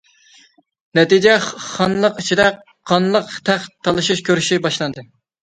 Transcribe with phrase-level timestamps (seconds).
[0.99, 2.47] نەتىجىدە خانلىق ئىچىدە
[2.93, 5.07] قانلىق تەخت تالىشىش كۈرىشى باشلاندى.